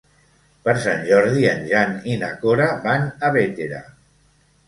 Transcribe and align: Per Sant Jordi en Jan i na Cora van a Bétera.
Per 0.67 0.73
Sant 0.85 1.03
Jordi 1.09 1.43
en 1.49 1.59
Jan 1.73 1.93
i 2.13 2.17
na 2.23 2.31
Cora 2.45 2.69
van 2.87 3.05
a 3.27 3.31
Bétera. 3.37 3.83